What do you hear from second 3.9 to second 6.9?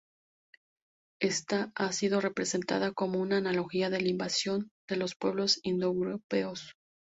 de la invasión de los pueblos indoeuropeos.